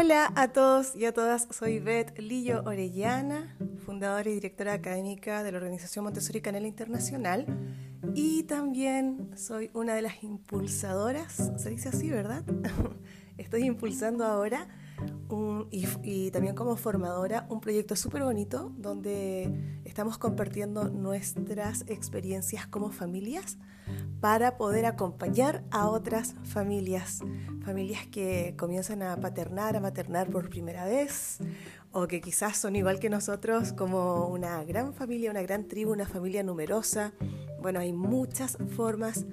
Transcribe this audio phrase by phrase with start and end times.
[0.00, 5.50] Hola a todos y a todas, soy Beth Lillo Orellana, fundadora y directora académica de
[5.50, 7.46] la Organización Montessori Canela Internacional
[8.14, 12.44] y también soy una de las impulsadoras, se dice así, ¿verdad?
[13.38, 14.68] Estoy impulsando ahora
[16.04, 23.58] y, también como formadora un proyecto súper bonito donde estamos compartiendo nuestras experiencias como familias
[24.20, 27.20] para poder acompañar a otras familias,
[27.64, 31.38] familias que comienzan a paternar, a maternar por primera vez
[31.92, 36.06] o que quizás son igual que nosotros como una gran familia, una gran tribu, una
[36.06, 37.12] familia numerosa.
[37.60, 39.26] Bueno, hay muchas formas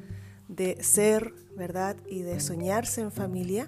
[0.47, 1.97] de ser, ¿verdad?
[2.09, 3.67] Y de soñarse en familia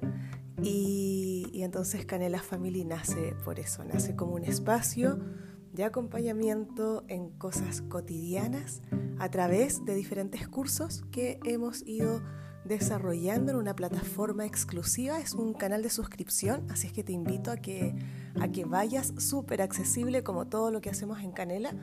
[0.62, 5.20] y, entonces Canela Family nace por eso, nace como un espacio
[5.78, 8.82] de acompañamiento en cosas cotidianas
[9.20, 12.24] a través de diferentes cursos que hemos ido
[12.66, 15.20] desarrollando en una plataforma exclusiva.
[15.20, 17.96] Es un canal de suscripción, así es que te invito a que,
[18.42, 21.76] a que vayas súper accesible como todo lo que hacemos en Canela.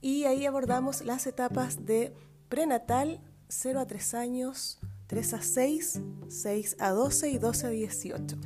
[0.00, 2.14] Y ahí abordamos las etapas de
[2.48, 8.36] prenatal, 0 a 3 años, 3 a 6, 6 a 12 y 12 a 18.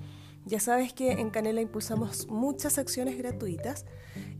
[0.47, 3.85] Ya sabes que en Canela impulsamos muchas acciones gratuitas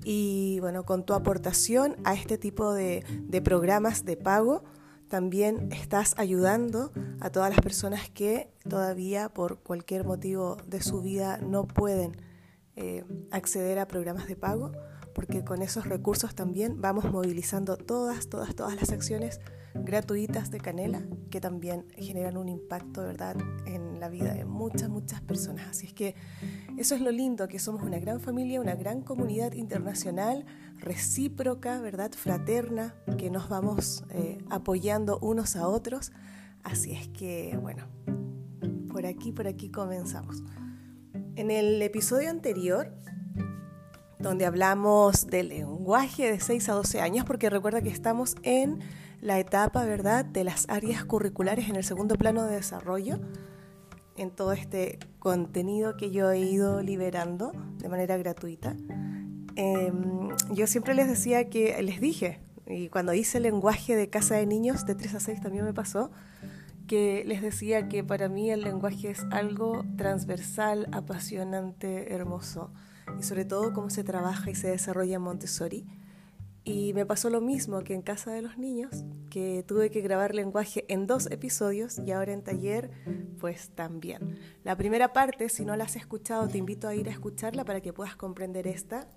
[0.05, 3.05] y bueno, con tu aportación a este tipo de,
[3.45, 4.65] programas de pago,
[5.09, 11.39] también estás ayudando a todas las personas que todavía por cualquier motivo de su vida
[11.39, 12.13] no pueden
[12.77, 14.73] eh, acceder a programas de pago,
[15.15, 19.41] porque con esos recursos también vamos movilizando todas, todas, todas las acciones
[19.75, 25.21] gratuitas de Canela que también generan un impacto, ¿verdad?, en la vida de muchas, muchas
[25.21, 25.69] personas.
[25.69, 26.15] Así es que
[26.77, 30.47] eso es lo lindo, que somos una gran familia, una gran comunidad internacional,
[30.79, 36.13] recíproca, ¿verdad?, fraterna, que nos vamos eh, apoyando unos a otros.
[36.63, 37.87] Así es que, bueno,
[38.91, 40.43] por aquí, por aquí comenzamos.
[41.37, 42.93] En el episodio anterior
[44.19, 48.81] donde hablamos del lenguaje de 6 a 12 años, porque recuerda que estamos en
[49.21, 53.19] la etapa, ¿verdad?, de las áreas curriculares en el segundo plano de desarrollo,
[54.17, 58.77] en todo este contenido que yo he ido liberando de manera gratuita.
[59.57, 64.37] Em, yo siempre les decía que, les dije, y cuando hice el lenguaje de casa
[64.37, 66.11] de niños de 3 a 6 también me pasó,
[66.87, 72.73] que les decía que para mí el lenguaje es algo transversal, apasionante, hermoso,
[73.19, 75.87] y sobre todo cómo se trabaja y se desarrolla en Montessori
[76.65, 80.35] y me pasó lo mismo que en Casa de los Niños, que tuve que grabar
[80.35, 82.91] lenguaje en dos episodios y ahora en taller,
[83.41, 84.39] pues también.
[84.65, 87.81] La primera parte, si no la has escuchado, te invito a ir a escucharla para
[87.81, 89.09] que puedas comprender esta.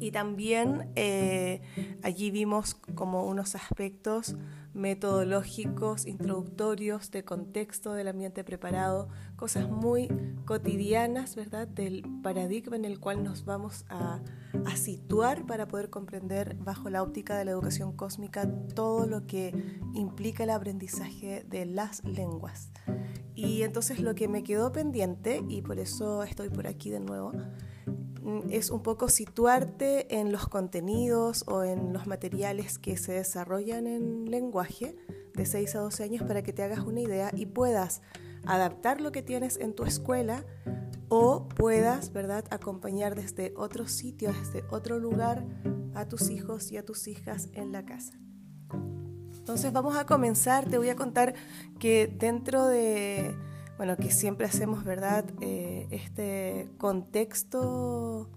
[0.00, 1.60] Y también eh,
[2.02, 4.34] allí vimos como unos aspectos
[4.74, 10.08] metodológicos, introductorios, de contexto del ambiente preparado, cosas muy
[10.44, 11.66] cotidianas, ¿verdad?
[11.68, 14.20] Del paradigma en el cual nos vamos a,
[14.64, 19.80] a situar para poder comprender bajo la óptica de la educación cósmica todo lo que
[19.94, 22.70] implica el aprendizaje de las lenguas.
[23.34, 27.32] Y entonces lo que me quedó pendiente, y por eso estoy por aquí de nuevo,
[28.50, 34.30] es un poco situarte en los contenidos o en los materiales que se desarrollan en
[34.30, 34.96] lenguaje
[35.34, 38.02] de 6 a 12 años para que te hagas una idea y puedas
[38.44, 40.44] adaptar lo que tienes en tu escuela
[41.08, 45.46] o puedas, ¿verdad?, acompañar desde otro sitio, desde otro lugar
[45.94, 48.18] a tus hijos y a tus hijas en la casa.
[49.38, 51.34] Entonces vamos a comenzar, te voy a contar
[51.78, 53.34] que dentro de
[53.78, 55.24] bueno, que siempre hacemos, ¿verdad?
[55.40, 58.28] Eh, este contexto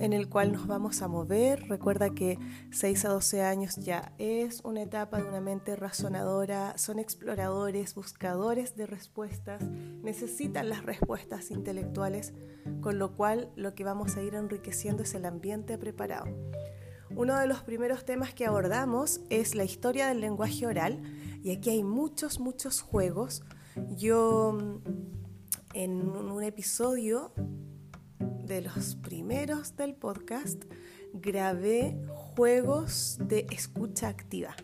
[0.00, 1.68] en el cual nos vamos a mover.
[1.68, 2.40] Recuerda que
[2.72, 8.74] 6 a 12 años ya es una etapa de una mente razonadora, son exploradores, buscadores
[8.74, 12.34] de respuestas, necesitan las respuestas intelectuales,
[12.80, 16.26] con lo cual lo que vamos a ir enriqueciendo es el ambiente preparado.
[17.14, 21.00] Uno de los primeros temas que abordamos es la historia del lenguaje oral
[21.44, 23.44] y aquí hay muchos, muchos juegos
[23.96, 24.58] yo
[25.74, 27.32] en un episodio
[28.18, 30.64] de los primeros del podcast
[31.12, 34.54] grabé juegos de escucha activa.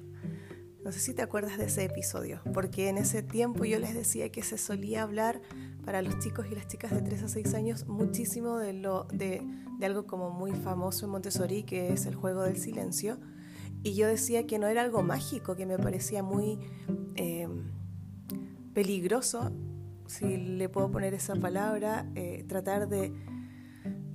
[0.85, 4.31] No sé si te acuerdas de ese episodio, porque en ese tiempo yo les decía
[4.33, 5.41] que se solía hablar
[5.85, 9.43] para los chicos y las chicas de 3 a 6 años muchísimo de, lo, de,
[9.81, 13.19] algo como muy famoso en Montessori, que es el juego del silencio.
[13.85, 16.59] Y yo decía que no era algo mágico, que me parecía muy...
[17.17, 17.49] Eh,
[18.75, 19.53] peligroso,
[20.07, 23.13] si le puedo poner esa palabra, eh, tratar de,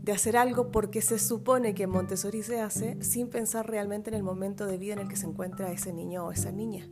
[0.01, 4.23] de hacer algo porque se supone que Montessori se hace sin pensar realmente en el
[4.23, 6.87] momento de vida en el que se encuentra ese niño o esa niña.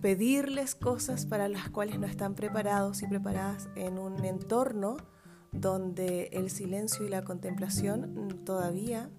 [0.00, 4.96] Pedirles cosas para las cuales no están preparados y preparadas en un entorno
[5.52, 9.10] donde el silencio y la contemplación todavía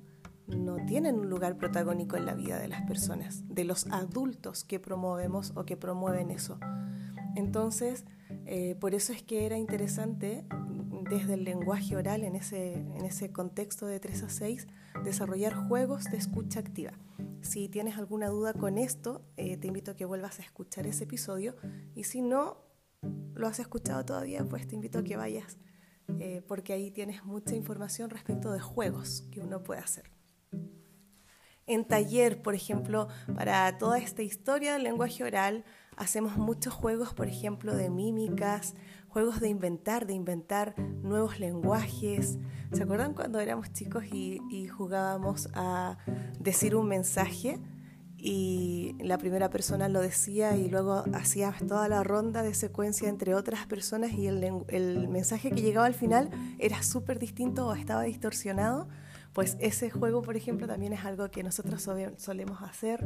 [0.48, 4.80] no tienen un lugar protagónico en la vida de las personas, de los adultos que
[4.80, 6.60] promovemos o que promueven eso.
[7.40, 8.06] Entonces,
[8.46, 10.46] eh, por eso es que era interesante
[11.10, 14.68] desde el lenguaje oral en ese, en ese contexto de 3 a 6
[15.04, 16.92] desarrollar juegos de escucha activa.
[17.42, 21.06] Si tienes alguna duda con esto, eh, te invito a que vuelvas a escuchar ese
[21.06, 21.56] episodio
[21.96, 22.58] y si no
[23.34, 25.58] lo has escuchado todavía, pues te invito a que vayas
[26.20, 30.12] eh, porque ahí tienes mucha información respecto de juegos que uno puede hacer.
[31.66, 35.64] En taller, por ejemplo, para toda esta historia del lenguaje oral,
[36.00, 38.74] hacemos muchos juegos, por ejemplo, de mímicas,
[39.10, 42.40] juegos de inventar, de inventar nuevos lenguajes.
[42.72, 45.98] ¿Se acuerdan cuando éramos chicos y, jugábamos a
[46.40, 47.60] decir un mensaje?
[48.22, 53.34] y la primera persona lo decía y luego hacías toda la ronda de secuencia entre
[53.34, 56.30] otras personas y el, el mensaje que llegaba al final
[56.60, 58.90] era súper distinto o estaba distorsionado
[59.34, 61.88] pues ese juego, por ejemplo, también es algo que nosotros
[62.18, 63.06] solemos hacer.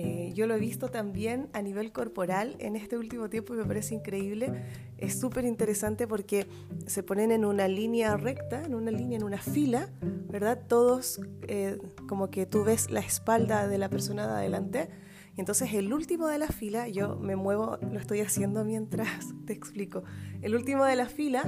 [0.00, 3.64] Eh, yo lo he visto también a nivel corporal en este último tiempo y me
[3.64, 4.62] parece increíble.
[4.96, 6.46] Es súper interesante porque
[6.86, 9.90] se ponen en una línea recta, en una línea, en una fila,
[10.30, 10.62] ¿verdad?
[10.68, 14.88] Todos eh, como que tú ves la espalda de la persona de adelante.
[15.36, 19.52] Y entonces el último de la fila, yo me muevo, lo estoy haciendo mientras te
[19.52, 20.04] explico.
[20.42, 21.42] El último de la fila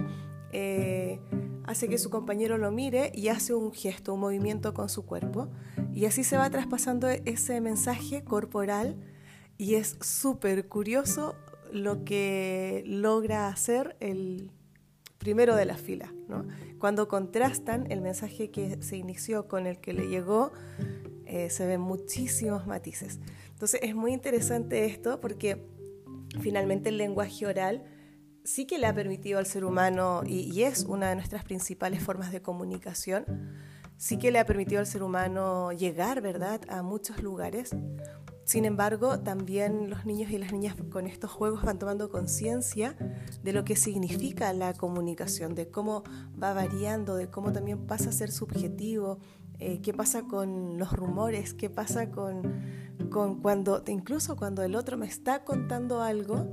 [0.51, 1.21] eh,
[1.65, 5.49] hace que su compañero lo mire y hace un gesto, un movimiento con su cuerpo.
[5.93, 8.97] Y así se va traspasando ese mensaje corporal
[9.59, 11.35] y es súper curioso
[11.73, 14.51] lo que logra hacer el
[15.19, 16.13] primero de la fila.
[16.79, 20.53] Cuando contrastan el mensaje que se inició con el que le llegó,
[21.27, 23.21] eh, se ven muchísimos matices.
[23.51, 25.63] Entonces es muy interesante esto porque
[26.41, 27.85] finalmente el lenguaje oral
[28.45, 32.33] sí que le ha permitido al ser humano, y, es una de nuestras principales formas
[32.33, 33.25] de comunicación,
[33.97, 37.71] sí que le ha permitido al ser humano llegar, ¿verdad?, a muchos lugares.
[38.45, 42.97] Sin embargo, también los niños y las niñas con estos juegos van tomando conciencia
[43.45, 46.03] de lo que significa la comunicación, de cómo
[46.43, 49.19] va variando, de cómo también pasa a ser subjetivo,
[49.61, 52.43] eh, qué pasa con los rumores, qué pasa con,
[53.11, 56.49] con cuando, incluso cuando el otro me está contando algo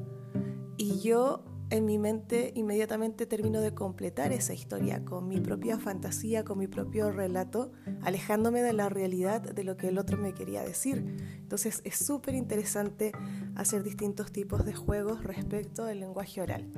[0.78, 6.46] y yo en mi mente inmediatamente termino de completar esa historia con mi propia fantasía,
[6.46, 7.72] con mi propio relato,
[8.02, 11.18] alejándome de la realidad de lo que el otro me quería decir.
[11.36, 13.12] Entonces es súper interesante
[13.56, 16.72] hacer distintos tipos de juegos respecto del lenguaje oral.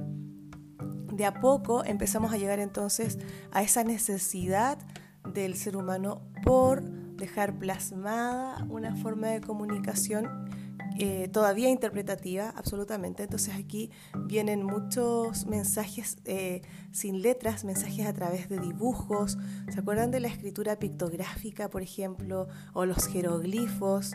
[1.13, 3.19] De a poco empezamos a llegar entonces
[3.51, 4.79] a esa necesidad
[5.33, 10.49] del ser humano por dejar plasmada una forma de comunicación
[10.99, 13.23] eh, todavía interpretativa, absolutamente.
[13.23, 13.89] Entonces aquí
[14.25, 16.61] vienen muchos mensajes eh,
[16.91, 19.37] sin letras, mensajes a través de dibujos.
[19.71, 24.11] ¿Se acuerdan de la escritura pictográfica, por ejemplo, o los jeroglifos?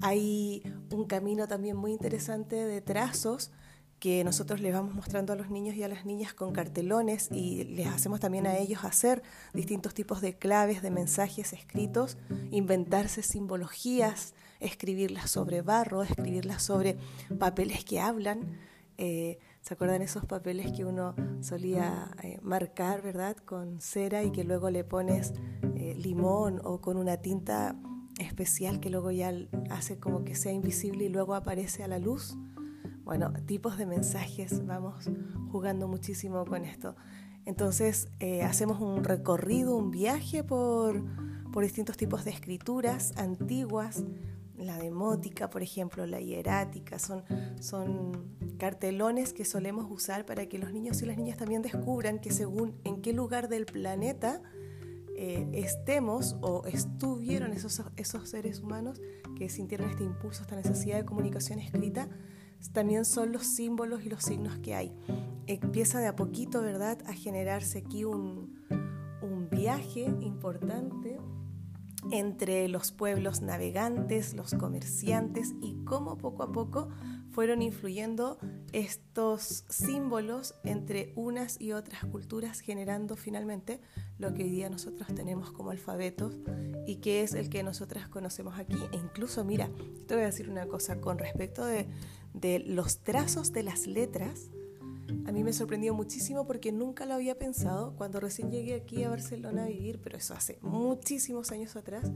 [0.00, 0.62] Hay
[0.92, 3.50] un camino también muy interesante de trazos
[3.98, 7.64] que nosotros les vamos mostrando a los niños y a las niñas con cartelones y
[7.64, 12.16] les hacemos también a ellos hacer distintos tipos de claves, de mensajes escritos,
[12.52, 16.96] inventarse simbologías, escribirlas sobre barro, escribirlas sobre
[17.38, 18.58] papeles que hablan.
[18.96, 23.36] Eh, ¿Se acuerdan esos papeles que uno solía eh, marcar, verdad?
[23.36, 25.34] Con cera y que luego le pones
[25.76, 27.76] eh, limón o con una tinta
[28.18, 29.32] especial que luego ya
[29.70, 32.36] hace como que sea invisible y luego aparece a la luz.
[33.04, 35.08] Bueno, tipos de mensajes, vamos
[35.52, 36.96] jugando muchísimo con esto.
[37.46, 38.08] Entonces
[38.44, 41.02] hacemos un recorrido, un viaje por,
[41.52, 44.04] por distintos tipos de escrituras antiguas,
[44.58, 47.24] la demótica, por ejemplo, la hierática, son,
[47.60, 52.30] son cartelones que solemos usar para que los niños y las niñas también descubran que
[52.30, 54.42] según en qué lugar del planeta
[55.16, 59.00] eh, estemos o estuvieron esos, esos seres humanos
[59.36, 62.08] que sintieron este impulso, esta necesidad de comunicación escrita,
[62.72, 64.92] también son los símbolos y los signos que hay.
[65.46, 68.58] Empieza de a poquito, ¿verdad?, a generarse aquí un,
[69.22, 71.18] un viaje importante
[72.10, 76.88] entre los pueblos navegantes, los comerciantes y cómo poco a poco
[77.30, 78.38] fueron influyendo
[78.72, 83.80] estos símbolos entre unas y otras culturas, generando finalmente
[84.18, 86.36] lo que hoy día nosotros tenemos como alfabetos
[86.86, 88.78] y que es el que nosotras conocemos aquí.
[88.92, 89.70] E incluso, mira,
[90.06, 91.88] te voy a decir una cosa con respecto de,
[92.32, 94.50] de los trazos de las letras
[95.24, 99.10] a mí me sorprendió muchísimo porque nunca lo había pensado cuando recién llegué aquí a
[99.10, 102.10] Barcelona a vivir, pero eso hace muchísimos años atrás.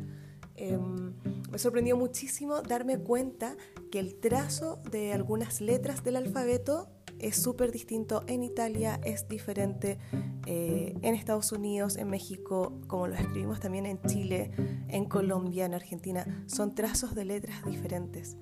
[0.56, 1.14] Em,
[1.50, 3.56] me sorprendió muchísimo darme cuenta
[3.90, 6.88] que el trazo de algunas letras del alfabeto
[7.22, 9.98] es súper distinto en Italia, es diferente
[10.46, 14.50] eh, en Estados Unidos, en México, como lo escribimos también en Chile,
[14.88, 16.44] en Colombia, en Argentina.
[16.46, 18.36] Son trazos de letras diferentes.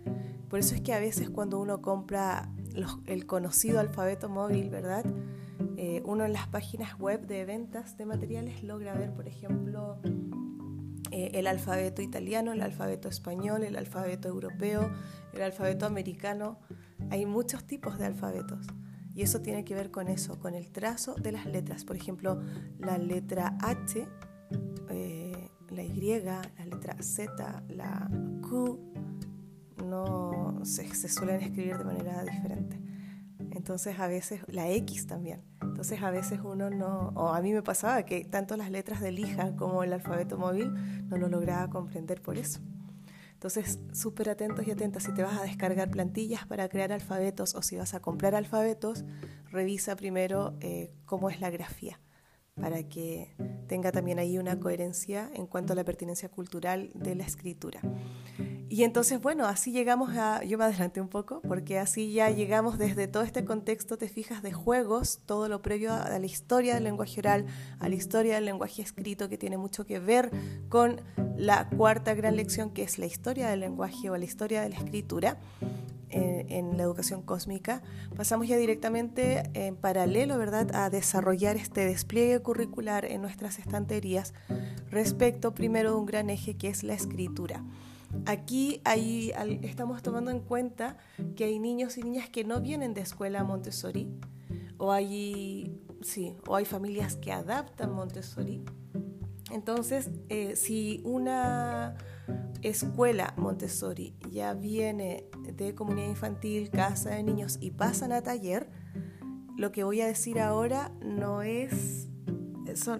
[0.48, 2.50] Por eso es que a veces cuando uno compra
[3.06, 5.04] el conocido alfabeto móvil, ¿verdad?
[5.76, 9.98] Eh, uno en las páginas web de ventas de materiales logra ver, por ejemplo,
[11.10, 14.90] eh, el alfabeto italiano, el alfabeto español, el alfabeto europeo,
[15.32, 16.58] el alfabeto americano.
[17.10, 18.66] Hay muchos tipos de alfabetos.
[19.14, 21.84] Y eso tiene que ver con eso, con el trazo de las letras.
[21.84, 22.40] Por ejemplo,
[22.78, 24.08] la letra H,
[24.88, 28.08] eh, la Y, la letra Z, la
[28.48, 28.78] Q,
[29.84, 32.80] no se, se suelen escribir de manera diferente.
[33.50, 35.42] Entonces a veces, la X también.
[35.60, 39.12] Entonces a veces uno no, o a mí me pasaba que tanto las letras de
[39.12, 40.72] lija como el alfabeto móvil
[41.08, 42.60] no lo lograba comprender por eso.
[43.40, 47.62] Entonces, súper atentos y atentas, si te vas a descargar plantillas para crear alfabetos o
[47.62, 49.06] si vas a comprar alfabetos,
[49.50, 52.02] revisa primero eh, cómo es la grafía,
[52.54, 53.34] para que
[53.66, 57.80] tenga también ahí una coherencia en cuanto a la pertinencia cultural de la escritura.
[58.72, 62.78] Y entonces, bueno, así llegamos a, yo me adelanté un poco, porque así ya llegamos
[62.78, 66.84] desde todo este contexto, te fijas, de juegos, todo lo previo a la historia del
[66.84, 67.46] lenguaje oral,
[67.80, 70.30] a la historia del lenguaje escrito, que tiene mucho que ver
[70.68, 71.00] con
[71.36, 74.76] la cuarta gran lección, que es la historia del lenguaje o la historia de la
[74.76, 75.40] escritura.
[76.12, 77.82] En, en, la educación cósmica,
[78.16, 84.34] pasamos ya directamente en paralelo, ¿verdad?, a desarrollar este despliegue curricular en nuestras estanterías
[84.90, 87.62] respecto primero de un gran eje que es la escritura.
[88.26, 88.82] Aquí
[89.62, 90.96] estamos tomando en cuenta
[91.36, 94.08] que hay niños y niñas que no vienen de escuela Montessori
[94.78, 98.64] o hay, sí, o hay familias que adaptan Montessori.
[99.50, 101.96] Entonces, eh, si una
[102.62, 105.24] escuela Montessori ya viene
[105.54, 108.68] de comunidad infantil, casa de niños y pasan a taller,
[109.56, 112.08] lo que voy a decir ahora no es,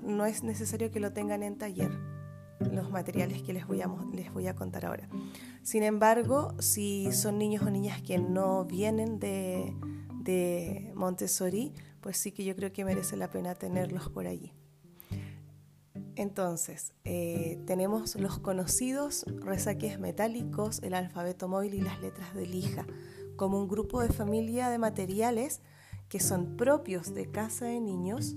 [0.02, 2.19] no es necesario que lo tengan en taller
[2.60, 5.08] los materiales que les voy, a, les voy a contar ahora.
[5.62, 9.74] Sin embargo, si son niños o niñas que no vienen de,
[10.94, 14.52] Montessori, pues sí que yo creo que merece la pena tenerlos por allí.
[16.14, 22.86] Entonces, eh, tenemos los conocidos resaques metálicos, el alfabeto móvil y las letras de lija,
[23.34, 25.62] como un grupo de familia de materiales
[26.08, 28.36] que son propios de casa de niños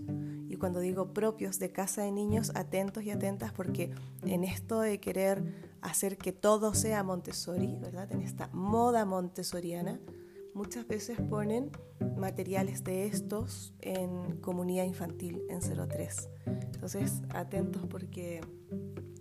[0.63, 3.91] cuando digo propios de casa de niños, atentos y atentas porque
[4.25, 5.43] en esto de querer
[5.81, 8.09] hacer que todo sea Montessori, ¿verdad?
[8.13, 9.99] En esta moda montessoriana,
[10.53, 11.69] muchas veces ponen
[12.15, 16.29] materiales de estos en comunidad infantil en 03.
[16.45, 18.39] Entonces, atentos porque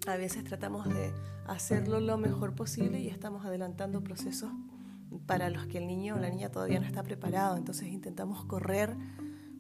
[0.07, 1.13] a veces tratamos de
[1.49, 4.53] hacerlo lo mejor posible y estamos adelantando procesos
[5.27, 7.57] para los que el niño o la niña todavía no está preparado.
[7.57, 8.97] Entonces intentamos correr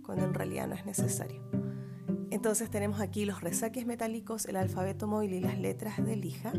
[0.05, 1.52] cuando en realidad no es necesario.
[2.33, 6.51] Entonces tenemos aquí los resaques metálicos, el alfabeto móvil y las letras de lija,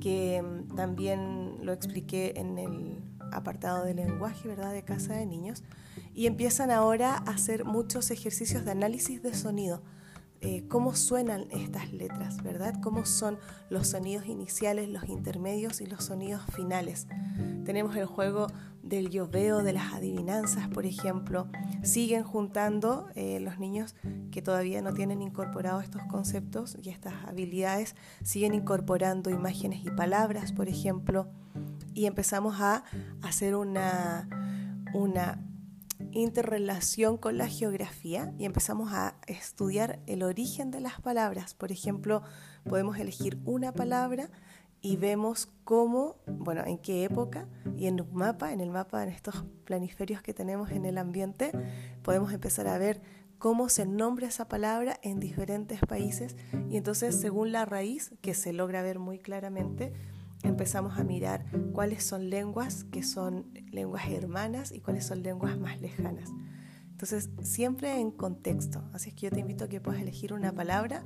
[0.00, 3.02] que mm, también lo expliqué en el
[3.32, 5.64] apartado de lenguaje, ¿verdad?, de casa de niños.
[6.14, 9.82] Y empiezan ahora a hacer muchos ejercicios de análisis de sonido.
[10.42, 12.80] Eh, cómo suenan estas letras, ¿verdad?
[12.82, 17.06] Cómo son los sonidos iniciales, los intermedios y los sonidos finales.
[17.64, 18.46] Tenemos el juego
[18.82, 21.46] del yo veo, de las adivinanzas, por ejemplo.
[21.82, 23.94] Siguen juntando eh, los niños
[24.30, 30.52] que todavía no tienen incorporados estos conceptos y estas habilidades, siguen incorporando imágenes y palabras,
[30.52, 31.28] por ejemplo,
[31.92, 32.84] y empezamos a
[33.20, 34.26] hacer una,
[34.94, 35.49] una
[36.12, 41.54] interrelación con la geografía y empezamos a estudiar el origen de las palabras.
[41.54, 42.22] Por ejemplo,
[42.68, 44.30] podemos elegir una palabra
[44.82, 49.10] y vemos cómo, bueno, en qué época y en un mapa, en el mapa, en
[49.10, 51.52] estos planiferios que tenemos en el ambiente,
[52.02, 53.02] podemos empezar a ver
[53.38, 56.36] cómo se nombra esa palabra en diferentes países
[56.70, 59.92] y entonces según la raíz, que se logra ver muy claramente,
[60.42, 65.80] empezamos a mirar cuáles son lenguas que son lenguas hermanas y cuáles son lenguas más
[65.80, 66.30] lejanas.
[66.90, 68.84] Entonces, siempre en contexto.
[68.92, 71.02] Así es que yo te invito a que puedas elegir una palabra.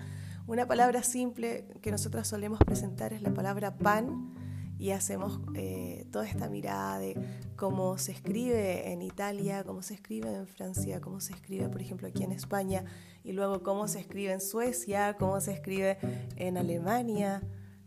[0.47, 4.35] Una palabra simple que nosotros solemos presentar es la palabra pan
[4.77, 7.17] y hacemos eh, toda esta mirada de
[7.57, 12.09] cómo se escribe en Italia, cómo se escribe en Francia, cómo se escribe, por ejemplo,
[12.09, 12.85] aquí en España,
[13.23, 15.99] y luego cómo se escribe en Suecia, cómo se escribe
[16.37, 17.41] en Alemania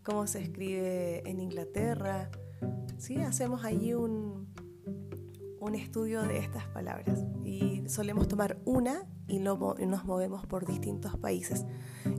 [0.07, 2.31] cómo se escribe en Inglaterra.
[2.97, 3.17] ¿sí?
[3.17, 4.47] Hacemos allí un,
[5.59, 11.65] un estudio de estas palabras y solemos tomar una y, nos movemos por distintos países.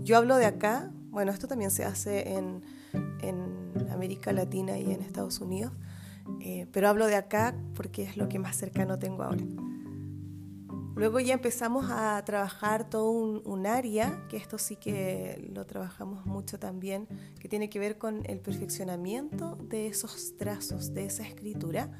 [0.03, 2.63] Yo hablo de acá, bueno, esto también se hace en,
[3.23, 5.73] en América Latina y en Estados Unidos,
[6.43, 9.45] eh, pero hablo de acá porque es lo que más cercano tengo ahora.
[10.99, 16.59] Luego ya empezamos a trabajar todo un, área, que esto sí que lo trabajamos mucho
[16.59, 17.07] también,
[17.39, 21.93] que tiene que ver con el perfeccionamiento de esos trazos, de esa escritura.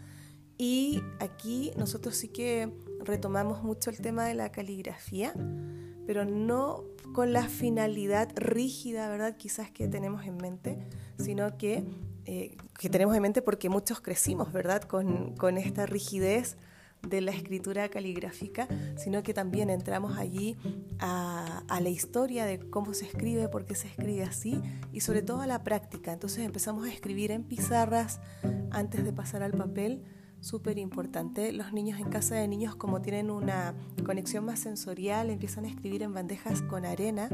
[0.57, 5.33] Y aquí nosotros sí que retomamos mucho el tema de la caligrafía,
[6.05, 6.83] pero no
[7.15, 9.37] con la finalidad rígida, ¿verdad?
[9.37, 10.77] Quizás que tenemos en mente,
[11.21, 11.85] sino que,
[12.25, 14.83] eh, que tenemos en mente porque muchos crecimos, ¿verdad?
[14.83, 16.57] Con, con esta rigidez
[17.03, 20.57] de la escritura caligráfica, sino que también entramos allí
[20.99, 24.61] a, la historia de cómo se escribe, por qué se escribe así
[24.93, 26.13] y sobre todo a la práctica.
[26.13, 28.21] Entonces empezamos a escribir en pizarras
[28.71, 30.03] antes de pasar al papel,
[30.41, 31.53] súper importante.
[31.53, 33.75] Los niños en casa de niños como tienen una
[34.05, 37.29] conexión más sensorial, empiezan a escribir en bandejas con arena.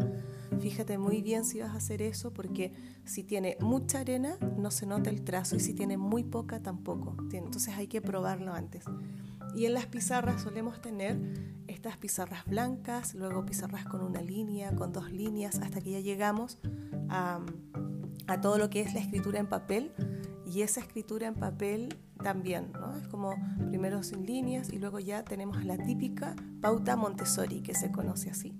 [0.61, 2.73] Fíjate muy bien si vas a hacer eso porque
[3.05, 7.17] si tiene mucha arena no se nota el trazo y si tiene muy poca tampoco.
[7.33, 8.85] Entonces hay que probarlo antes.
[9.55, 11.19] Y en las pizarras solemos tener
[11.67, 16.59] estas pizarras blancas, luego pizarras con una línea, con dos líneas, hasta que ya llegamos
[17.09, 17.41] a,
[18.41, 19.93] todo lo que es la escritura en papel.
[20.47, 22.97] Y esa escritura en papel también, ¿no?
[22.97, 23.35] Es como
[23.69, 28.55] primero sin líneas y luego ya tenemos la típica pauta Montessori, que se conoce así.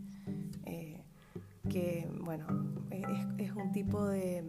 [0.65, 1.03] Eh,
[1.69, 2.47] que, bueno,
[3.39, 4.45] es, un tipo de,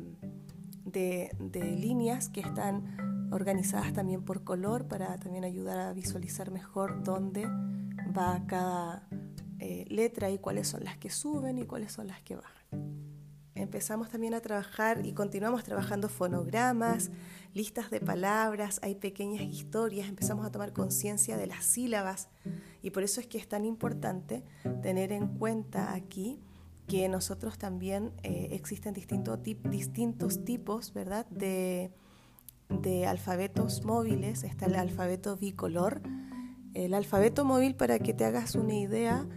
[0.86, 2.96] de líneas que están
[3.32, 7.46] organizadas también por color para también ayudar a visualizar mejor dónde
[8.18, 9.08] va cada
[9.60, 12.56] eh, letra y cuáles son las que suben y cuáles son las que bajan.
[13.56, 17.10] Empezamos también a trabajar y continuamos trabajando fonogramas,
[17.54, 22.27] listas de palabras, hay pequeñas historias, empezamos a tomar conciencia de las sílabas
[22.82, 24.44] y por eso es que es tan importante
[24.82, 26.42] tener en cuenta aquí
[26.88, 31.25] que nosotros también eh, existen distintos tipos ¿verdad?
[31.30, 31.92] de
[32.70, 36.01] de alfabetos móviles, está el alfabeto bicolor.
[36.74, 39.27] El alfabeto móvil, para que te hagas una idea,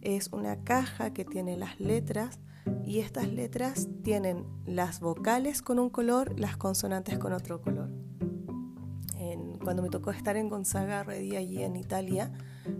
[0.00, 2.40] es una caja que tiene las letras
[2.84, 7.90] y estas letras tienen las vocales con un color, las consonantes con otro color.
[9.62, 12.32] cuando me tocó estar en Gonzaga Redi, allí en Italia,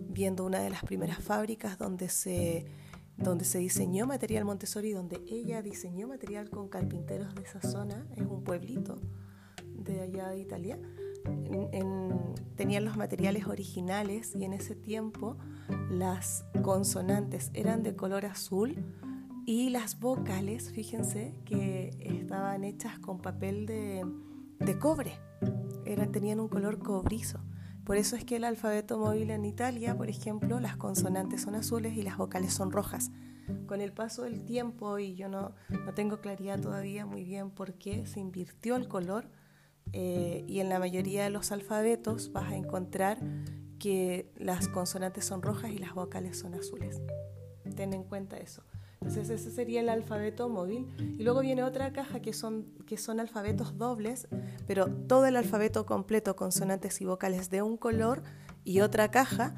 [0.09, 2.65] viendo una de las primeras fábricas donde se,
[3.19, 8.23] donde se diseñó material Montessori, donde ella diseñó material con carpinteros de esa zona, es
[8.23, 9.01] un pueblito
[9.75, 10.79] de allá de Italia,
[12.57, 15.37] tenían los materiales originales y en ese tiempo
[15.91, 18.77] las consonantes eran de color azul
[19.47, 25.19] y las vocales, fíjense, que estaban hechas con papel de, cobre,
[25.87, 27.41] eran, tenían un color cobrizo.
[27.89, 31.97] Por eso es que el alfabeto móvil en Italia, por ejemplo, las consonantes son azules
[31.97, 33.11] y las vocales son rojas.
[33.67, 37.79] Con el paso del tiempo, y yo no, no tengo claridad todavía muy bien por
[37.79, 39.31] qué se invirtió el color,
[39.95, 43.21] eh, y en la mayoría de los alfabetos vas a encontrar
[43.79, 47.01] que las consonantes son rojas y las vocales son azules.
[47.75, 48.65] Ten en cuenta eso.
[49.01, 50.89] Entonces ese sería el alfabeto móvil.
[51.19, 54.29] Y luego viene otra caja que son, que son alfabetos dobles,
[54.67, 58.23] pero todo el alfabeto completo, consonantes y vocales de un color,
[58.65, 59.55] y otra caja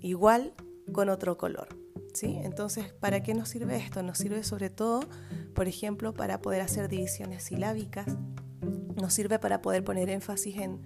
[0.00, 0.54] igual
[0.92, 1.68] con otro color.
[2.14, 2.38] ¿sí?
[2.42, 4.02] Entonces, ¿para qué nos sirve esto?
[4.02, 5.00] Nos sirve sobre todo,
[5.54, 8.06] por ejemplo, para poder hacer divisiones silábicas,
[8.96, 10.80] nos sirve para poder poner énfasis en,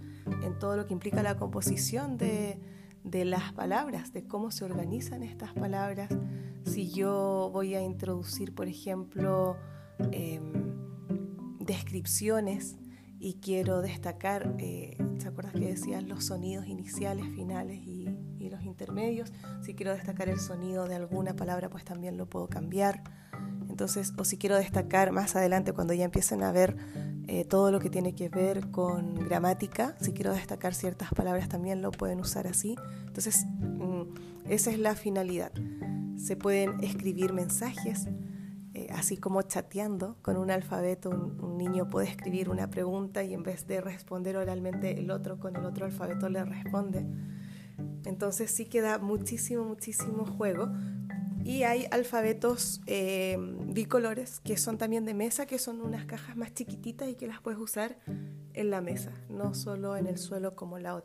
[0.59, 2.59] todo lo que implica la composición de,
[3.05, 6.11] las palabras, de cómo se organizan estas palabras.
[6.65, 9.57] Si yo voy a introducir, por ejemplo,
[10.13, 10.53] em,
[11.59, 12.77] descripciones
[13.19, 18.09] y quiero destacar, eh, ¿te acuerdas que decías los sonidos iniciales, finales y,
[18.39, 19.33] y, los intermedios?
[19.63, 23.03] Si quiero destacar el sonido de alguna palabra, pues también lo puedo cambiar.
[23.69, 26.77] Entonces, o si quiero destacar más adelante, cuando ya empiecen a ver
[27.33, 29.95] eh, todo lo que tiene que ver con gramática.
[30.01, 32.75] Si quiero destacar ciertas palabras también lo pueden usar así.
[33.07, 34.03] Entonces, mm,
[34.49, 35.53] esa es la finalidad.
[36.17, 38.09] Se pueden escribir mensajes,
[38.75, 41.11] eh, así como chateando con un alfabeto.
[41.11, 45.55] Un, niño puede escribir una pregunta y en vez de responder oralmente, el otro con
[45.55, 47.07] el otro alfabeto le responde.
[48.07, 50.69] Entonces sí queda muchísimo, muchísimo juego
[51.45, 56.53] y hay alfabetos eh, bicolores que son también de mesa, que son unas cajas más
[56.55, 57.99] chiquititas y que las puedes usar
[58.53, 60.97] en la mesa, no solo en el suelo como las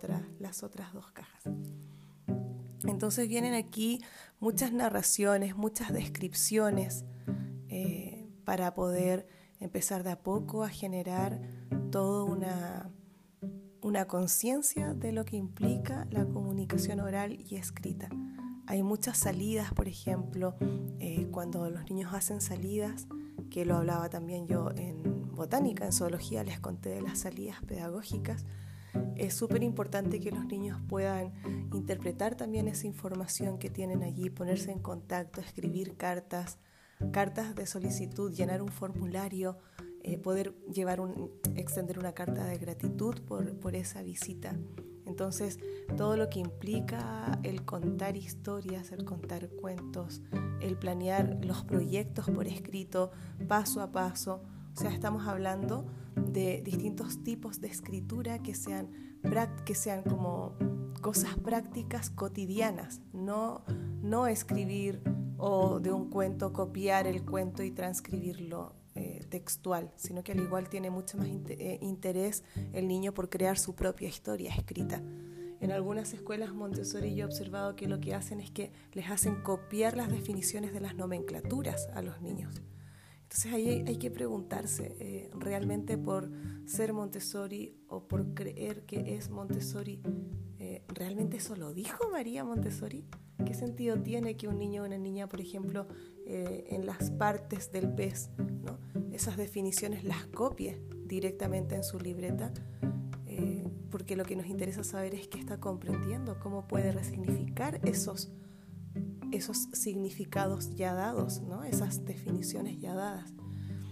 [0.63, 1.43] otras dos cajas.
[2.85, 4.03] Entonces vienen aquí
[4.39, 7.05] muchas narraciones, muchas descripciones
[7.69, 9.27] eh, para poder
[9.59, 11.39] empezar de a poco a generar
[11.91, 12.25] toda
[13.81, 18.09] una conciencia de lo que implica la comunicación oral y escrita.
[18.67, 20.55] Hay muchas salidas, por ejemplo,
[20.99, 23.07] eh, cuando los niños hacen salidas,
[23.51, 28.45] que lo hablaba también yo en botánica, en zoología, les conté de las salidas pedagógicas.
[29.17, 31.33] es súper importante que los niños puedan
[31.73, 36.57] interpretar también esa información que tienen allí, ponerse en contacto, escribir cartas,
[37.11, 39.57] cartas de solicitud, llenar un formulario,
[40.07, 41.01] eh, poder llevar
[41.55, 44.55] extender una carta de gratitud por, por esa visita.
[45.07, 45.57] Entonces,
[45.97, 50.21] todo lo que implica el contar historias, el contar cuentos,
[50.61, 53.09] el planear los proyectos por escrito,
[53.47, 54.43] paso a paso,
[54.75, 58.91] o sea, estamos hablando de distintos tipos de escritura que sean,
[59.65, 60.53] que sean como
[61.01, 63.63] cosas prácticas cotidianas, no,
[64.03, 65.01] no escribir
[65.37, 68.84] o de un cuento copiar el cuento y transcribirlo
[69.25, 73.75] textual, sino que al igual tiene mucho más eh, interés el niño por crear su
[73.75, 75.01] propia historia escrita.
[75.59, 79.41] En algunas escuelas Montessori yo he observado que lo que hacen es que les hacen
[79.41, 82.61] copiar las definiciones de las nomenclaturas a los niños.
[83.23, 86.29] Entonces ahí hay, que preguntarse, eh, ¿realmente por
[86.65, 90.01] ser Montessori o por creer que es Montessori,
[90.59, 93.03] eh, ¿realmente eso lo dijo María Montessori?
[93.45, 95.87] ¿Qué sentido tiene que un niño o una niña, por ejemplo,
[96.25, 98.77] eh, en las partes del pez, ¿no?
[99.11, 102.53] esas definiciones las copie directamente en su libreta?
[103.91, 108.29] porque lo que nos interesa saber es qué está comprendiendo, cómo puede resignificar esos
[109.31, 111.63] esos significados ya dados, ¿no?
[111.63, 113.33] esas definiciones ya dadas.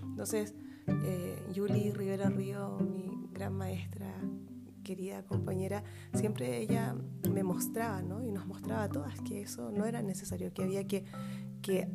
[0.04, 0.54] Entonces,
[0.88, 4.14] eh, Yuli Rivera Río, mi gran maestra,
[4.84, 6.96] querida compañera, siempre ella
[7.32, 8.22] me mostraba, ¿no?
[8.22, 11.06] Y nos mostraba a todas que eso no era necesario, que había que,
[11.62, 11.88] que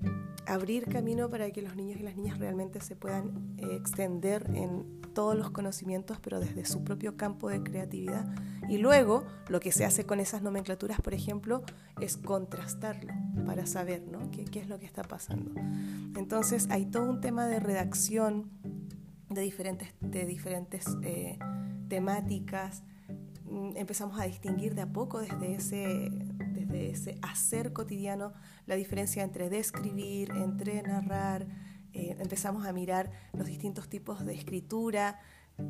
[0.48, 5.00] abrir camino para que los niños y las niñas realmente se puedan eh, extender en
[5.12, 8.26] todos los conocimientos, pero desde su propio campo de creatividad.
[8.68, 11.62] Y luego, lo que se hace con esas nomenclaturas, por ejemplo,
[12.00, 13.12] es contrastarlo
[13.46, 14.30] para saber ¿no?
[14.30, 15.52] qué, es lo que está pasando.
[16.16, 18.50] Entonces, hay todo un tema de redacción
[19.28, 21.38] de diferentes, de diferentes eh,
[21.88, 22.82] temáticas.
[23.44, 26.10] Mm, empezamos a distinguir de a poco desde ese,
[26.68, 28.32] desde ese hacer cotidiano
[28.66, 31.46] la diferencia entre describir, entre narrar.
[31.92, 35.20] Eh, empezamos a mirar los distintos tipos de escritura,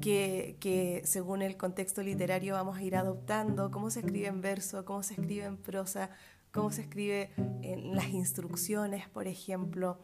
[0.03, 4.85] que, que, según el contexto literario vamos a ir adoptando, cómo se escribe en verso,
[4.85, 6.11] cómo se escribe en prosa,
[6.53, 7.31] cómo se escribe
[7.63, 9.99] en las instrucciones, por ejemplo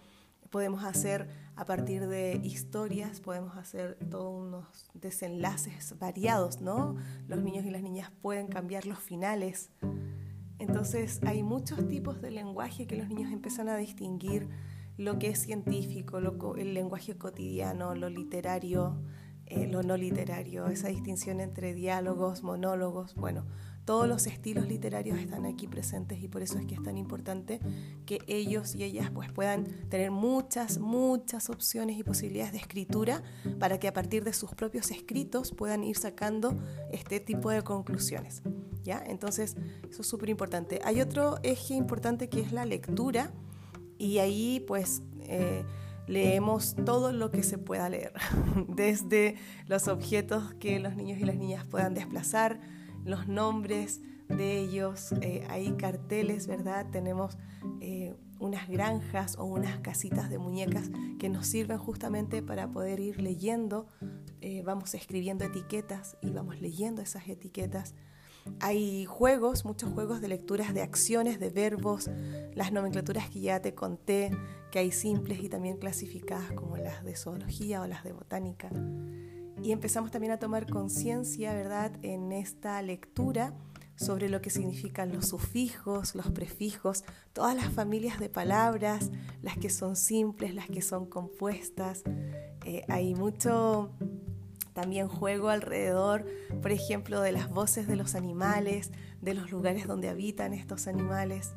[0.54, 6.94] podemos hacer a partir de historias, podemos hacer todos unos desenlaces variados, ¿no?
[7.26, 9.70] Los niños y las niñas pueden cambiar los finales.
[10.58, 14.48] Entonces hay muchos tipos de lenguaje que los niños empiezan a distinguir
[14.96, 19.02] lo que es científico, lo, el lenguaje cotidiano, lo literario,
[19.46, 23.44] eh, lo no literario, esa distinción entre diálogos, monólogos, bueno,
[23.84, 27.60] todos los estilos literarios están aquí presentes y por eso es que es tan importante
[28.06, 33.22] que ellos y ellas pues puedan tener muchas, muchas opciones y posibilidades de escritura
[33.58, 36.56] para que a partir de sus propios escritos puedan ir sacando
[36.90, 38.42] este tipo de conclusiones.
[38.82, 39.04] ¿ya?
[39.06, 39.56] Entonces,
[39.90, 40.80] eso es súper importante.
[40.84, 43.32] Hay otro eje importante que es la lectura
[43.98, 45.02] y ahí pues...
[45.20, 45.64] Eh,
[46.06, 48.12] leemos todo lo que se pueda leer,
[48.68, 49.36] desde
[49.66, 52.60] los objetos que los niños y las niñas puedan desplazar,
[53.04, 56.86] los nombres de ellos, eh, hay carteles, ¿verdad?
[56.90, 57.36] Tenemos
[57.80, 63.20] eh, unas granjas o unas casitas de muñecas que nos sirven justamente para poder ir
[63.20, 63.86] leyendo,
[64.40, 67.94] eh, vamos escribiendo etiquetas y vamos leyendo esas etiquetas.
[68.60, 72.10] Hay juegos, muchos juegos de lecturas de acciones, de verbos,
[72.54, 74.36] las nomenclaturas que ya te conté,
[74.74, 78.70] que hay simples y también clasificadas como las de zoología o las de botánica
[79.62, 83.54] y empezamos también a tomar conciencia, ¿verdad?, en esta lectura
[83.94, 89.70] sobre lo que significan los sufijos, los prefijos, todas las familias de palabras, las que
[89.70, 92.02] son simples, las que son compuestas.
[92.64, 93.92] Eh, hay mucho
[94.72, 96.26] también juego alrededor,
[96.60, 98.90] por ejemplo, de las voces de los animales,
[99.22, 101.54] de los lugares donde habitan estos animales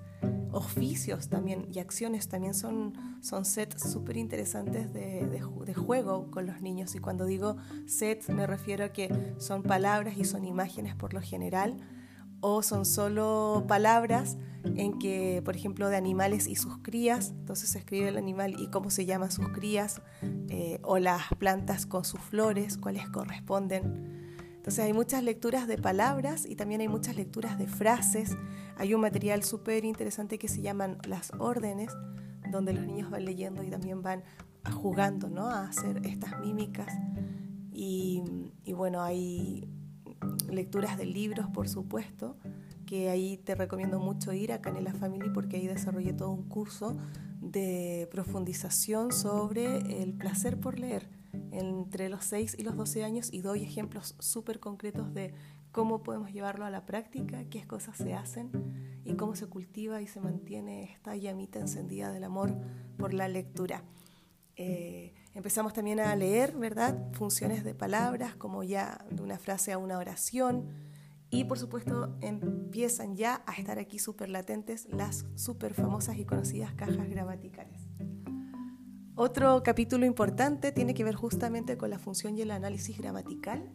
[0.52, 6.62] oficios también y acciones también son, son sets súper interesantes de, de, juego con los
[6.62, 6.96] niños.
[6.96, 11.22] Y cuando digo sets me refiero a que son palabras y son imágenes por lo
[11.22, 11.78] general
[12.40, 17.80] o son solo palabras en que, por ejemplo, de animales y sus crías, entonces se
[17.80, 20.02] escribe el animal y cómo se llaman sus crías,
[20.50, 24.27] eh, o las plantas con sus flores, cuáles corresponden.
[24.68, 28.36] Entonces hay muchas lecturas de palabras y también hay muchas lecturas de frases.
[28.76, 31.90] Hay un material súper interesante que se llaman las órdenes,
[32.52, 34.26] donde los niños van leyendo y también van
[34.70, 35.48] jugando ¿no?
[35.48, 36.94] a hacer estas mímicas.
[37.72, 38.24] Y,
[38.66, 39.70] y bueno, hay
[40.52, 42.36] lecturas de libros, por supuesto,
[42.86, 46.98] que ahí te recomiendo mucho ir a Canela Family porque ahí desarrollé todo un curso
[47.40, 51.17] de profundización sobre el placer por leer
[51.58, 55.34] entre los 6 y los 12 años y doy ejemplos súper concretos de
[55.72, 58.52] cómo podemos llevarlo a la práctica, qué cosas se hacen
[59.06, 62.56] y cómo se cultiva y se mantiene esta llamita encendida del amor
[62.98, 63.84] por la lectura.
[64.56, 67.12] Eh, empezamos también a leer, ¿verdad?
[67.14, 70.68] Funciones de palabras, como ya de una frase a una oración.
[71.30, 76.74] Y por supuesto empiezan ya a estar aquí súper latentes las súper famosas y conocidas
[76.74, 77.87] cajas gramaticales.
[79.20, 83.68] Otro capítulo importante tiene que ver justamente con la función y el análisis gramatical.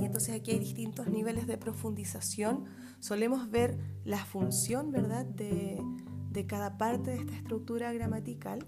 [0.00, 2.64] Y entonces aquí hay distintos niveles de profundización.
[2.98, 5.78] Solemos ver la función, ¿verdad?, de,
[6.30, 8.66] de cada parte de esta estructura gramatical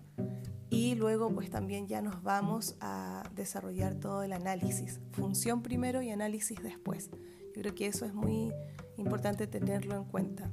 [0.69, 5.01] y luego pues también ya nos vamos a desarrollar todo el análisis.
[5.13, 7.09] Función primero y análisis después.
[7.55, 8.53] Yo creo que eso es muy
[8.99, 10.51] importante tenerlo en cuenta.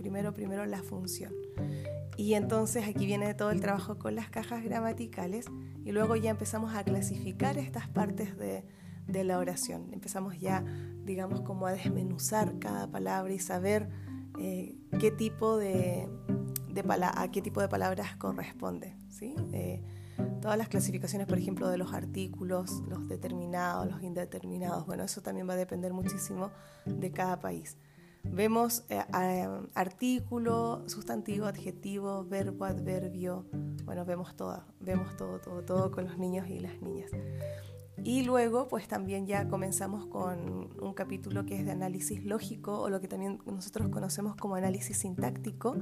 [0.00, 1.34] Primero, primero la función.
[2.16, 5.44] Y entonces aquí viene todo el trabajo con las cajas gramaticales
[5.84, 8.64] y luego ya empezamos a clasificar estas partes de,
[9.24, 9.92] la oración.
[9.92, 10.64] Empezamos ya,
[11.04, 13.90] digamos, como a desmenuzar cada palabra y saber
[14.38, 16.08] eh, qué tipo de,
[17.02, 18.96] a qué tipo de palabras corresponde.
[19.10, 19.34] ¿sí?
[19.52, 19.82] Eh,
[20.40, 25.46] todas las clasificaciones, por ejemplo, de los artículos, los determinados, los indeterminados, bueno, eso también
[25.46, 26.50] va a depender muchísimo
[26.86, 27.76] de cada país.
[28.22, 29.02] Vemos eh,
[29.74, 33.46] artículo, sustantivo, adjetivo, verbo, adverbio.
[33.84, 37.10] Bueno, vemos todo, vemos todo, todo, todo con los niños y las niñas.
[38.02, 42.88] Y luego, pues también ya comenzamos con un capítulo que es de análisis lógico o
[42.88, 45.76] lo que también nosotros conocemos como análisis sintáctico,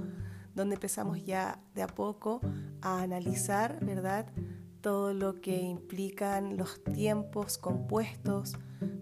[0.55, 2.40] donde empezamos ya de a poco
[2.81, 4.27] a analizar, ¿verdad?
[4.81, 8.57] Todo lo que implican los tiempos compuestos,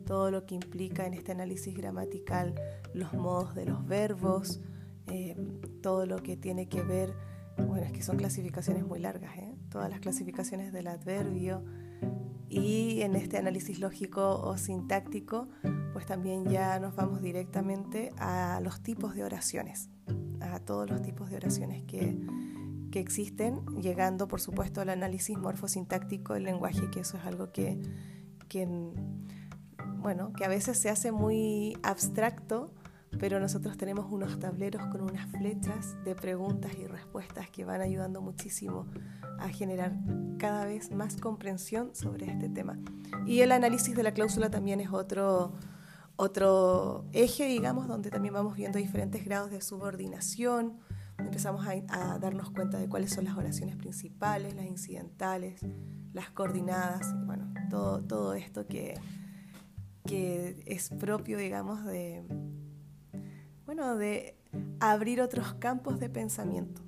[0.04, 2.54] todo lo que implica en este análisis gramatical
[2.94, 4.60] los modos de los verbos,
[5.08, 5.36] eh,
[5.82, 7.14] todo lo que tiene que ver,
[7.58, 9.54] bueno, es que son clasificaciones muy largas, ¿eh?
[9.70, 11.64] todas las clasificaciones del adverbio
[12.48, 15.48] y en este análisis lógico o sintáctico,
[15.92, 19.90] pues también ya nos vamos directamente a los tipos de oraciones,
[20.40, 22.16] a todos los tipos de oraciones que,
[22.90, 27.78] que existen, llegando por supuesto al análisis morfosintáctico del lenguaje, que eso es algo que,
[28.48, 28.66] que
[30.06, 32.70] bueno, que a veces se hace muy abstracto,
[33.18, 38.20] pero nosotros tenemos unos tableros con unas flechas de preguntas y respuestas que van ayudando
[38.20, 38.86] muchísimo
[39.40, 39.96] a generar
[40.38, 42.78] cada vez más comprensión sobre este tema.
[43.26, 45.54] Y el análisis de la cláusula también es otro,
[46.14, 50.78] otro eje, digamos, donde también vamos viendo diferentes grados de subordinación.
[51.18, 55.62] Empezamos a, darnos cuenta de cuáles son las oraciones principales, las incidentales,
[56.12, 58.94] las coordinadas, bueno, todo, todo esto que
[60.06, 62.22] que es propio, digamos, de,
[63.64, 64.36] bueno, de
[64.80, 66.82] abrir otros campos de pensamiento.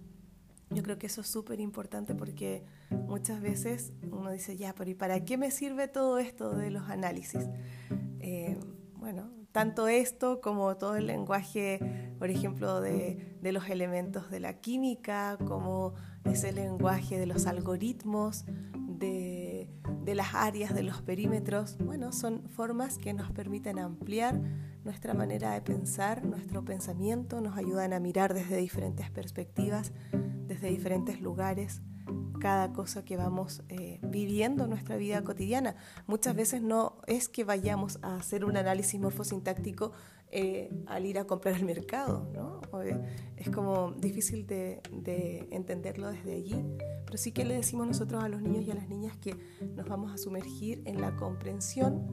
[0.70, 4.94] Yo creo que eso es súper importante porque muchas veces uno dice, ya, pero ¿y
[4.94, 7.48] para qué me sirve todo esto de los análisis?
[8.20, 8.58] Eh,
[8.94, 11.80] bueno, tanto esto como todo el lenguaje,
[12.18, 18.44] por ejemplo, de, de, los elementos de la química, como ese lenguaje de los algoritmos,
[18.76, 19.37] de,
[20.08, 24.40] de las áreas, de los perímetros, bueno, son formas que nos permiten ampliar
[24.82, 29.92] nuestra manera de pensar, nuestro pensamiento, nos ayudan a mirar desde diferentes perspectivas,
[30.46, 31.82] desde diferentes lugares,
[32.40, 35.76] cada cosa que vamos eh, viviendo en nuestra vida cotidiana.
[36.06, 39.92] Muchas veces no es que vayamos a hacer un análisis morfosintáctico
[40.30, 42.57] eh, al ir a comprar al mercado, ¿no?
[42.82, 44.80] Es como difícil de,
[45.50, 46.64] entenderlo desde allí,
[47.04, 49.34] pero sí que le decimos nosotros a los niños y a las niñas que
[49.76, 52.06] nos vamos a sumergir en la comprensión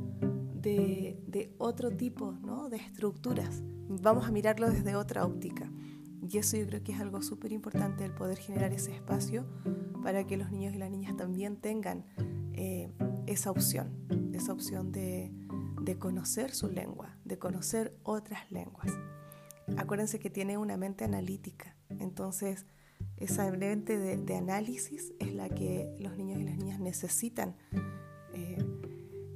[0.62, 2.69] de, de otro tipo ¿no?
[2.69, 5.71] de estructuras, vamos a mirarlo desde otra óptica.
[6.28, 9.45] Y eso yo creo que es algo súper importante, el poder generar ese espacio
[10.01, 12.06] para que los niños y las niñas también tengan
[12.54, 12.91] eh,
[13.28, 13.91] esa opción,
[14.34, 15.32] esa opción de,
[15.82, 18.91] de conocer su lengua, de conocer otras lenguas.
[19.78, 22.65] Acuérdense que tiene una mente analítica, entonces
[23.17, 27.56] esa mente de, análisis es la que los niños y las niñas necesitan
[28.34, 28.63] eh,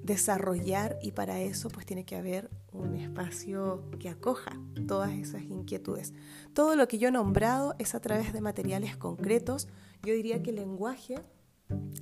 [0.03, 6.13] desarrollar y para eso pues tiene que haber un espacio que acoja todas esas inquietudes.
[6.53, 9.67] Todo lo que yo he nombrado es a través de materiales concretos.
[10.03, 11.15] Yo diría que el lenguaje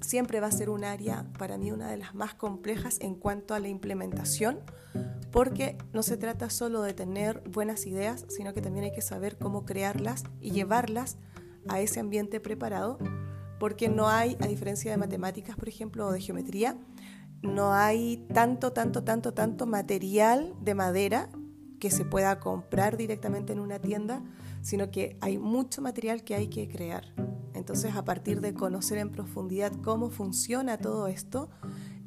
[0.01, 3.53] siempre va a ser un área para mí una de las más complejas en cuanto
[3.53, 4.59] a la implementación,
[5.31, 9.37] porque no se trata solo de tener buenas ideas, sino que también hay que saber
[9.37, 11.17] cómo crearlas y llevarlas
[11.67, 12.97] a ese ambiente preparado,
[13.59, 16.77] porque no hay, a diferencia de matemáticas, por ejemplo, o de geometría,
[17.41, 21.29] no hay tanto, tanto, tanto, tanto material de madera
[21.79, 24.23] que se pueda comprar directamente en una tienda,
[24.61, 27.26] sino que hay mucho material que hay que crear.
[27.53, 31.49] Entonces, a partir de conocer en profundidad cómo funciona todo esto,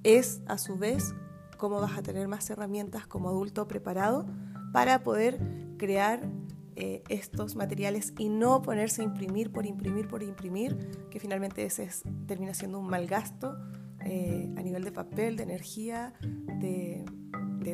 [0.03, 1.15] es a su vez
[1.57, 4.27] cómo vas a tener más herramientas como adulto preparado
[4.73, 5.39] para poder
[5.77, 6.31] crear
[6.77, 10.79] eh, estos materiales y no ponerse a imprimir por imprimir por imprimir,
[11.11, 11.91] que finalmente ese
[12.27, 13.59] termina siendo un mal gasto
[14.05, 17.05] eh, a nivel de papel, de energía, de,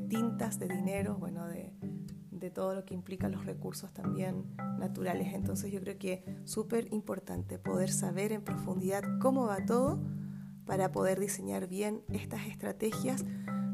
[0.09, 1.45] tintas, de dinero, bueno,
[2.46, 4.44] de, todo lo que implica los recursos también
[4.78, 5.35] naturales.
[5.35, 10.00] Entonces yo creo que es súper importante poder saber en profundidad cómo va todo
[10.64, 13.24] para poder diseñar bien estas estrategias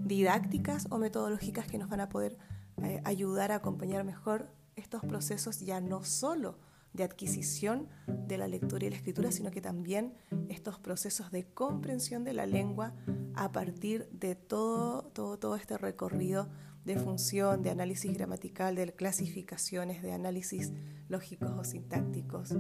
[0.05, 2.37] didácticas o metodológicas que nos van a poder
[2.83, 6.59] eh, ayudar a acompañar mejor estos procesos ya no solo
[6.93, 10.15] de adquisición de la lectura y la escritura, sino que también
[10.49, 12.95] estos procesos de comprensión de la lengua
[13.35, 16.49] a partir de todo, todo, todo este recorrido
[16.85, 20.73] de función, de análisis gramatical, de clasificaciones, de análisis
[21.09, 22.55] lógicos o sintácticos,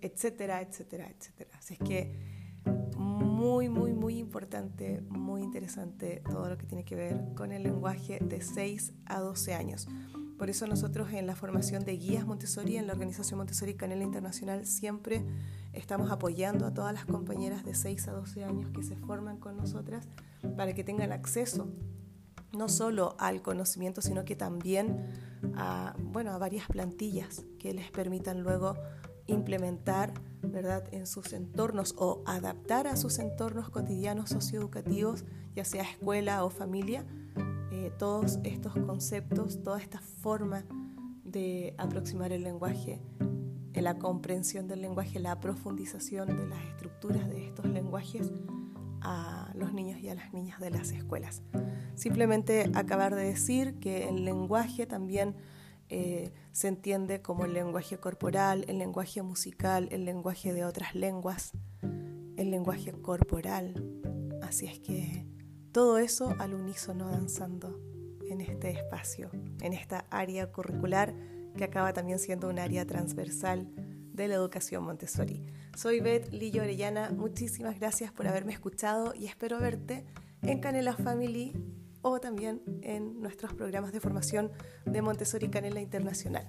[0.00, 1.50] etcétera, etcétera, etcétera.
[1.58, 2.12] Así es que
[2.96, 8.18] muy, muy, muy importante, muy interesante todo lo que tiene que ver con el lenguaje
[8.20, 9.88] de 6 a 12 años.
[10.38, 14.66] Por eso nosotros en la formación de guías Montessori, en la organización Montessori Canela Internacional,
[14.66, 15.24] siempre
[15.72, 19.56] estamos apoyando a todas las compañeras de 6 a 12 años que se forman con
[19.56, 20.08] nosotras
[20.56, 21.68] para que tengan acceso
[22.52, 25.10] no solo al conocimiento, sino que también
[25.56, 28.74] a, bueno, a varias plantillas que les permitan luego
[29.26, 30.12] implementar
[30.42, 30.84] ¿verdad?
[30.92, 37.06] en sus entornos o adaptar a sus entornos cotidianos socioeducativos, ya sea escuela o familia,
[37.70, 40.64] eh, todos estos conceptos, toda esta forma
[41.24, 43.00] de aproximar el lenguaje,
[43.82, 48.30] la comprensión del lenguaje, la profundización de las estructuras de estos lenguajes
[49.02, 51.42] a los niños y a las niñas de las escuelas.
[51.94, 55.36] Simplemente acabar de decir que el lenguaje también
[55.88, 61.52] eh, se entiende como el lenguaje corporal, el lenguaje musical, el lenguaje de otras lenguas,
[62.36, 63.74] el lenguaje corporal.
[64.42, 65.26] Así es que
[65.72, 67.78] todo eso al unísono danzando
[68.28, 71.14] en este espacio, en esta área curricular
[71.56, 73.68] que acaba también siendo un área transversal
[74.12, 75.44] de la educación Montessori.
[75.76, 80.04] Soy Beth Lillo Orellana, muchísimas gracias por haberme escuchado y espero verte
[80.42, 81.54] en Canela Family
[82.02, 84.52] o también en nuestros programas de formación
[84.84, 86.46] de Montessori Canela Internacional.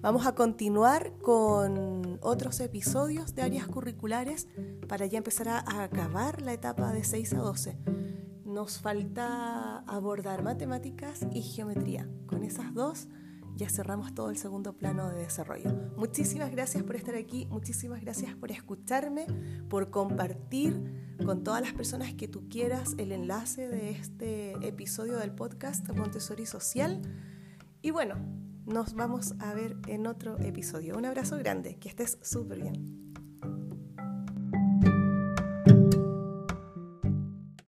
[0.00, 4.48] Vamos a continuar con otros episodios de áreas curriculares
[4.88, 7.76] para ya empezar a acabar la etapa de 6 a 12.
[8.46, 12.08] Nos falta abordar matemáticas y geometría.
[12.26, 13.08] Con esas dos
[13.56, 15.72] ya cerramos todo el segundo plano de desarrollo.
[15.96, 19.26] Muchísimas gracias por estar aquí, muchísimas gracias por escucharme,
[19.68, 25.32] por compartir con todas las personas que tú quieras el enlace de este episodio del
[25.32, 27.02] podcast Montessori Social.
[27.80, 28.16] Y bueno,
[28.66, 30.96] nos vamos a ver en otro episodio.
[30.96, 33.01] Un abrazo grande, que estés súper bien.